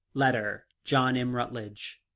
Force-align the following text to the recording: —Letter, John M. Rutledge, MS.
—Letter, 0.25 0.65
John 0.83 1.15
M. 1.15 1.35
Rutledge, 1.35 2.01
MS. 2.01 2.05